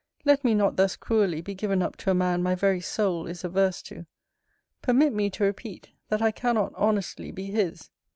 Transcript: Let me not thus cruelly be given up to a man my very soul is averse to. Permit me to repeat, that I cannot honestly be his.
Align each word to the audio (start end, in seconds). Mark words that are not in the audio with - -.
Let 0.25 0.43
me 0.43 0.55
not 0.55 0.77
thus 0.77 0.95
cruelly 0.95 1.41
be 1.41 1.53
given 1.53 1.83
up 1.83 1.95
to 1.97 2.09
a 2.09 2.15
man 2.15 2.41
my 2.41 2.55
very 2.55 2.81
soul 2.81 3.27
is 3.27 3.43
averse 3.43 3.83
to. 3.83 4.07
Permit 4.81 5.13
me 5.13 5.29
to 5.29 5.43
repeat, 5.43 5.89
that 6.09 6.23
I 6.23 6.31
cannot 6.31 6.73
honestly 6.75 7.31
be 7.31 7.51
his. 7.51 7.91